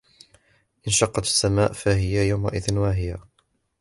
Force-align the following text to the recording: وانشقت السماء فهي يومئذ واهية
وانشقت 0.85 1.17
السماء 1.19 1.73
فهي 1.73 2.29
يومئذ 2.29 2.73
واهية 2.73 3.17